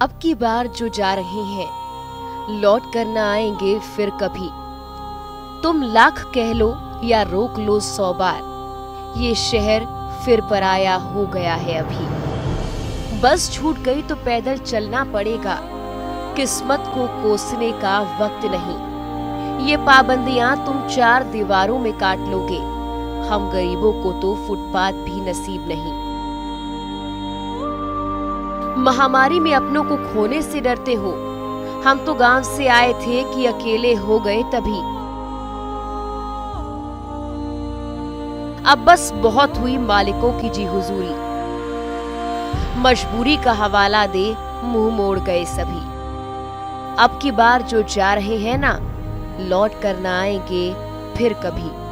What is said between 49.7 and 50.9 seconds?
कर ना आएँगे